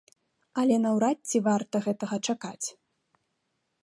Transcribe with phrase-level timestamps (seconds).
[0.61, 2.67] Але наўрад ці варта гэтага чакаць.